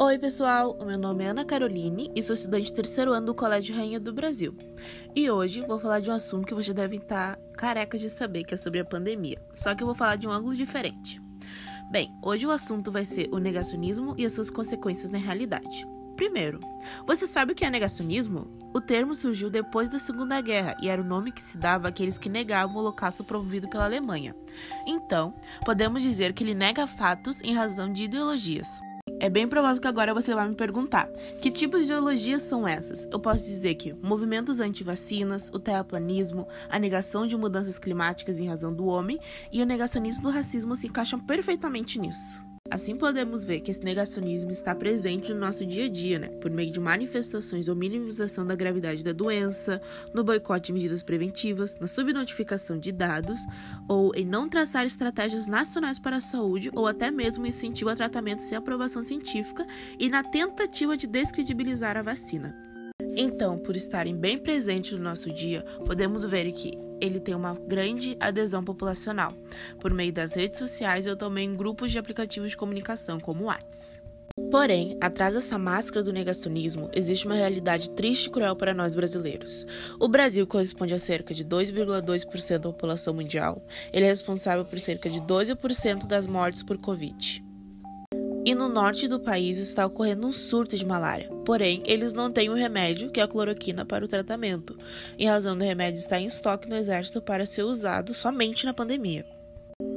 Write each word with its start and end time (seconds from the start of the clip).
Oi, 0.00 0.16
pessoal! 0.16 0.78
Meu 0.86 0.96
nome 0.96 1.24
é 1.24 1.26
Ana 1.26 1.44
Caroline 1.44 2.08
e 2.14 2.22
sou 2.22 2.32
estudante 2.32 2.72
terceiro 2.72 3.12
ano 3.12 3.26
do 3.26 3.34
Colégio 3.34 3.74
Rainha 3.74 3.98
do 3.98 4.12
Brasil. 4.12 4.56
E 5.12 5.28
hoje 5.28 5.60
vou 5.66 5.80
falar 5.80 5.98
de 5.98 6.08
um 6.08 6.14
assunto 6.14 6.46
que 6.46 6.54
vocês 6.54 6.72
devem 6.72 7.00
estar 7.00 7.36
carecas 7.56 8.00
de 8.00 8.08
saber, 8.08 8.44
que 8.44 8.54
é 8.54 8.56
sobre 8.56 8.78
a 8.78 8.84
pandemia. 8.84 9.42
Só 9.56 9.74
que 9.74 9.82
eu 9.82 9.88
vou 9.88 9.96
falar 9.96 10.14
de 10.14 10.28
um 10.28 10.30
ângulo 10.30 10.54
diferente. 10.54 11.20
Bem, 11.90 12.16
hoje 12.22 12.46
o 12.46 12.52
assunto 12.52 12.92
vai 12.92 13.04
ser 13.04 13.28
o 13.32 13.38
negacionismo 13.38 14.14
e 14.16 14.24
as 14.24 14.34
suas 14.34 14.50
consequências 14.50 15.10
na 15.10 15.18
realidade. 15.18 15.84
Primeiro, 16.14 16.60
você 17.04 17.26
sabe 17.26 17.50
o 17.50 17.54
que 17.56 17.64
é 17.64 17.70
negacionismo? 17.70 18.56
O 18.72 18.80
termo 18.80 19.16
surgiu 19.16 19.50
depois 19.50 19.88
da 19.88 19.98
Segunda 19.98 20.40
Guerra 20.40 20.76
e 20.80 20.88
era 20.88 21.02
o 21.02 21.04
nome 21.04 21.32
que 21.32 21.42
se 21.42 21.58
dava 21.58 21.88
àqueles 21.88 22.18
que 22.18 22.28
negavam 22.28 22.76
o 22.76 22.78
holocausto 22.78 23.24
promovido 23.24 23.68
pela 23.68 23.86
Alemanha. 23.86 24.32
Então, 24.86 25.34
podemos 25.64 26.04
dizer 26.04 26.34
que 26.34 26.44
ele 26.44 26.54
nega 26.54 26.86
fatos 26.86 27.42
em 27.42 27.52
razão 27.52 27.92
de 27.92 28.04
ideologias. 28.04 28.68
É 29.20 29.28
bem 29.28 29.48
provável 29.48 29.80
que 29.80 29.88
agora 29.88 30.14
você 30.14 30.32
vai 30.34 30.48
me 30.48 30.54
perguntar: 30.54 31.08
que 31.42 31.50
tipos 31.50 31.80
de 31.80 31.86
ideologias 31.86 32.42
são 32.42 32.66
essas? 32.68 33.08
Eu 33.10 33.18
posso 33.18 33.44
dizer 33.44 33.74
que 33.74 33.92
movimentos 33.94 34.60
anti-vacinas, 34.60 35.50
o 35.52 35.58
terraplanismo, 35.58 36.46
a 36.70 36.78
negação 36.78 37.26
de 37.26 37.36
mudanças 37.36 37.78
climáticas 37.78 38.38
em 38.38 38.48
razão 38.48 38.72
do 38.72 38.86
homem 38.86 39.18
e 39.52 39.60
o 39.60 39.66
negacionismo 39.66 40.22
do 40.22 40.30
racismo 40.30 40.76
se 40.76 40.86
encaixam 40.86 41.18
perfeitamente 41.18 41.98
nisso. 41.98 42.48
Assim 42.70 42.96
podemos 42.96 43.42
ver 43.42 43.60
que 43.60 43.70
esse 43.70 43.82
negacionismo 43.82 44.50
está 44.50 44.74
presente 44.74 45.32
no 45.32 45.40
nosso 45.40 45.64
dia 45.64 45.86
a 45.86 45.88
dia, 45.88 46.18
né? 46.18 46.28
Por 46.28 46.50
meio 46.50 46.70
de 46.70 46.78
manifestações 46.78 47.66
ou 47.66 47.74
minimização 47.74 48.46
da 48.46 48.54
gravidade 48.54 49.02
da 49.02 49.12
doença, 49.12 49.80
no 50.12 50.22
boicote 50.22 50.66
de 50.66 50.74
medidas 50.74 51.02
preventivas, 51.02 51.76
na 51.80 51.86
subnotificação 51.86 52.78
de 52.78 52.92
dados, 52.92 53.40
ou 53.88 54.14
em 54.14 54.26
não 54.26 54.50
traçar 54.50 54.84
estratégias 54.84 55.46
nacionais 55.46 55.98
para 55.98 56.18
a 56.18 56.20
saúde, 56.20 56.70
ou 56.74 56.86
até 56.86 57.10
mesmo 57.10 57.46
incentivo 57.46 57.88
a 57.88 57.96
tratamento 57.96 58.42
sem 58.42 58.58
aprovação 58.58 59.02
científica 59.02 59.66
e 59.98 60.10
na 60.10 60.22
tentativa 60.22 60.94
de 60.94 61.06
descredibilizar 61.06 61.96
a 61.96 62.02
vacina. 62.02 62.54
Então, 63.16 63.58
por 63.58 63.76
estarem 63.76 64.14
bem 64.14 64.38
presentes 64.38 64.92
no 64.92 65.02
nosso 65.02 65.32
dia, 65.32 65.64
podemos 65.86 66.22
ver 66.22 66.52
que 66.52 66.72
ele 67.00 67.20
tem 67.20 67.34
uma 67.34 67.54
grande 67.54 68.16
adesão 68.20 68.64
populacional, 68.64 69.32
por 69.80 69.92
meio 69.92 70.12
das 70.12 70.34
redes 70.34 70.58
sociais 70.58 71.06
e 71.06 71.16
também 71.16 71.56
grupos 71.56 71.90
de 71.90 71.98
aplicativos 71.98 72.50
de 72.50 72.56
comunicação, 72.56 73.18
como 73.20 73.44
o 73.44 73.46
WhatsApp. 73.46 73.98
Porém, 74.50 74.96
atrás 75.00 75.34
dessa 75.34 75.58
máscara 75.58 76.02
do 76.02 76.12
negacionismo, 76.12 76.88
existe 76.94 77.26
uma 77.26 77.34
realidade 77.34 77.90
triste 77.90 78.26
e 78.26 78.30
cruel 78.30 78.56
para 78.56 78.72
nós 78.72 78.94
brasileiros. 78.94 79.66
O 80.00 80.08
Brasil 80.08 80.46
corresponde 80.46 80.94
a 80.94 80.98
cerca 80.98 81.34
de 81.34 81.44
2,2% 81.44 82.52
da 82.58 82.60
população 82.60 83.12
mundial. 83.12 83.62
Ele 83.92 84.06
é 84.06 84.08
responsável 84.08 84.64
por 84.64 84.78
cerca 84.78 85.10
de 85.10 85.20
12% 85.20 86.06
das 86.06 86.26
mortes 86.26 86.62
por 86.62 86.78
Covid. 86.78 87.47
E 88.44 88.54
no 88.54 88.68
norte 88.68 89.06
do 89.06 89.20
país 89.20 89.58
está 89.58 89.84
ocorrendo 89.84 90.26
um 90.26 90.32
surto 90.32 90.76
de 90.76 90.84
malária. 90.84 91.28
Porém, 91.44 91.82
eles 91.84 92.12
não 92.12 92.30
têm 92.30 92.48
o 92.48 92.52
um 92.52 92.56
remédio, 92.56 93.10
que 93.10 93.20
é 93.20 93.22
a 93.22 93.28
cloroquina, 93.28 93.84
para 93.84 94.04
o 94.04 94.08
tratamento, 94.08 94.76
em 95.18 95.26
razão 95.26 95.56
do 95.56 95.64
remédio 95.64 95.98
estar 95.98 96.18
em 96.18 96.26
estoque 96.26 96.68
no 96.68 96.76
exército 96.76 97.20
para 97.20 97.44
ser 97.44 97.62
usado 97.62 98.14
somente 98.14 98.64
na 98.64 98.72
pandemia. 98.72 99.37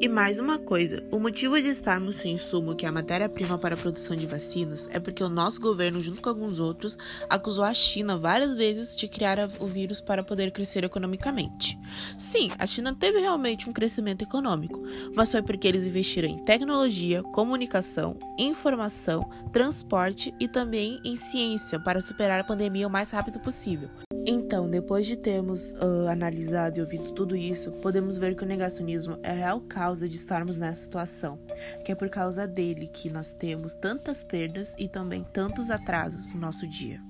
E 0.00 0.08
mais 0.08 0.38
uma 0.38 0.60
coisa, 0.60 1.02
o 1.10 1.18
motivo 1.18 1.60
de 1.60 1.66
estarmos 1.66 2.16
sem 2.16 2.34
insumo, 2.34 2.76
que 2.76 2.86
é 2.86 2.88
a 2.88 2.92
matéria-prima 2.92 3.58
para 3.58 3.74
a 3.74 3.76
produção 3.76 4.14
de 4.14 4.28
vacinas, 4.28 4.86
é 4.92 5.00
porque 5.00 5.24
o 5.24 5.28
nosso 5.28 5.60
governo, 5.60 6.00
junto 6.00 6.22
com 6.22 6.28
alguns 6.28 6.60
outros, 6.60 6.96
acusou 7.28 7.64
a 7.64 7.74
China 7.74 8.16
várias 8.16 8.54
vezes 8.54 8.94
de 8.94 9.08
criar 9.08 9.50
o 9.58 9.66
vírus 9.66 10.00
para 10.00 10.22
poder 10.22 10.52
crescer 10.52 10.84
economicamente. 10.84 11.76
Sim, 12.16 12.48
a 12.60 12.64
China 12.64 12.94
teve 12.94 13.18
realmente 13.18 13.68
um 13.68 13.72
crescimento 13.72 14.22
econômico, 14.22 14.80
mas 15.16 15.32
foi 15.32 15.42
porque 15.42 15.66
eles 15.66 15.82
investiram 15.82 16.28
em 16.28 16.44
tecnologia, 16.44 17.20
comunicação, 17.24 18.16
informação, 18.38 19.28
transporte 19.52 20.32
e 20.38 20.46
também 20.46 21.00
em 21.04 21.16
ciência 21.16 21.80
para 21.80 22.00
superar 22.00 22.38
a 22.38 22.44
pandemia 22.44 22.86
o 22.86 22.90
mais 22.90 23.10
rápido 23.10 23.40
possível. 23.40 23.90
Então, 24.30 24.68
depois 24.68 25.06
de 25.06 25.16
termos 25.16 25.72
uh, 25.72 26.06
analisado 26.06 26.76
e 26.76 26.82
ouvido 26.82 27.12
tudo 27.12 27.34
isso, 27.34 27.72
podemos 27.72 28.18
ver 28.18 28.36
que 28.36 28.42
o 28.42 28.46
negacionismo 28.46 29.18
é 29.22 29.30
a 29.30 29.34
real 29.34 29.58
causa 29.62 30.06
de 30.06 30.16
estarmos 30.16 30.58
nessa 30.58 30.82
situação, 30.82 31.38
que 31.82 31.92
é 31.92 31.94
por 31.94 32.10
causa 32.10 32.46
dele 32.46 32.90
que 32.92 33.08
nós 33.08 33.32
temos 33.32 33.72
tantas 33.72 34.22
perdas 34.22 34.74
e 34.76 34.86
também 34.86 35.24
tantos 35.32 35.70
atrasos 35.70 36.34
no 36.34 36.40
nosso 36.40 36.68
dia. 36.68 37.00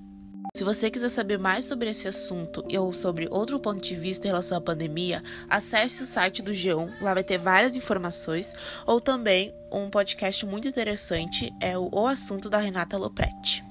Se 0.57 0.63
você 0.63 0.93
quiser 0.93 1.09
saber 1.09 1.41
mais 1.41 1.65
sobre 1.65 1.91
esse 1.91 2.07
assunto 2.07 2.65
ou 2.73 2.93
sobre 2.93 3.27
outro 3.29 3.59
ponto 3.59 3.83
de 3.83 3.97
vista 3.97 4.29
em 4.29 4.31
relação 4.31 4.57
à 4.57 4.61
pandemia, 4.61 5.21
acesse 5.51 6.05
o 6.05 6.07
site 6.07 6.41
do 6.41 6.53
G1, 6.53 7.01
lá 7.01 7.15
vai 7.15 7.25
ter 7.25 7.37
várias 7.37 7.75
informações, 7.75 8.55
ou 8.87 9.01
também 9.01 9.53
um 9.73 9.91
podcast 9.91 10.47
muito 10.47 10.69
interessante, 10.69 11.53
é 11.61 11.77
o 11.77 11.89
O 11.91 12.07
Assunto 12.07 12.49
da 12.49 12.59
Renata 12.59 12.97
Lopretti. 12.97 13.68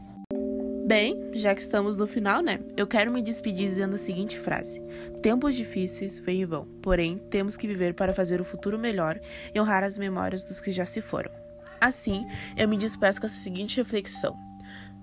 Bem, 0.88 1.32
já 1.34 1.54
que 1.54 1.60
estamos 1.60 1.98
no 1.98 2.08
final, 2.08 2.42
né? 2.42 2.62
Eu 2.78 2.88
quero 2.88 3.12
me 3.12 3.22
despedir 3.22 3.68
dizendo 3.68 3.96
a 3.96 3.98
seguinte 3.98 4.40
frase: 4.40 4.82
Tempos 5.22 5.54
difíceis 5.54 6.18
vêm 6.18 6.44
e 6.44 6.46
vão, 6.46 6.66
porém 6.82 7.18
temos 7.30 7.58
que 7.58 7.68
viver 7.68 7.94
para 7.94 8.14
fazer 8.14 8.40
o 8.40 8.46
futuro 8.46 8.80
melhor 8.80 9.20
e 9.54 9.60
honrar 9.60 9.84
as 9.84 9.98
memórias 9.98 10.46
dos 10.46 10.62
que 10.62 10.72
já 10.72 10.86
se 10.86 11.02
foram. 11.02 11.30
Assim, 11.82 12.26
eu 12.56 12.70
me 12.70 12.78
despeço 12.78 13.20
com 13.20 13.26
essa 13.26 13.36
seguinte 13.36 13.76
reflexão: 13.76 14.34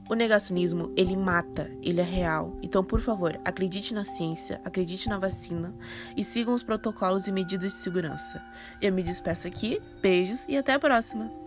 o 0.08 0.14
negacionismo, 0.14 0.90
ele 0.96 1.18
mata, 1.18 1.70
ele 1.82 2.00
é 2.00 2.04
real. 2.04 2.58
Então, 2.62 2.82
por 2.82 3.02
favor, 3.02 3.38
acredite 3.44 3.92
na 3.92 4.04
ciência, 4.04 4.62
acredite 4.64 5.06
na 5.10 5.18
vacina 5.18 5.74
e 6.16 6.24
sigam 6.24 6.54
os 6.54 6.62
protocolos 6.62 7.26
e 7.26 7.32
medidas 7.32 7.74
de 7.74 7.78
segurança. 7.80 8.42
Eu 8.80 8.90
me 8.90 9.02
despeço 9.02 9.46
aqui, 9.46 9.82
beijos 10.00 10.46
e 10.48 10.56
até 10.56 10.72
a 10.72 10.78
próxima! 10.78 11.43